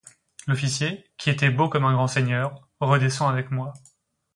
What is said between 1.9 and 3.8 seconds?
grand seigneur, redescend avec moi.